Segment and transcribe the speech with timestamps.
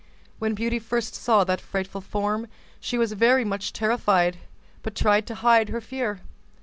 [0.39, 2.47] When Beauty first saw that frightful form,
[2.79, 4.37] she was very much terrified,
[4.81, 6.21] but tried to hide her fear.